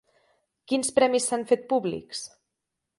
Quins 0.71 0.89
premis 0.97 1.29
s'han 1.29 1.47
fet 1.55 1.69
públics? 1.77 2.27